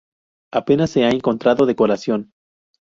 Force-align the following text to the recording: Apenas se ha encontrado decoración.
Apenas 0.51 0.89
se 0.89 1.03
ha 1.05 1.11
encontrado 1.11 1.67
decoración. 1.67 2.31